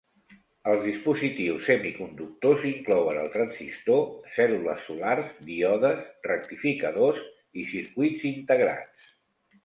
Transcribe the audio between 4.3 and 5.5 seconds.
cèl·lules solars,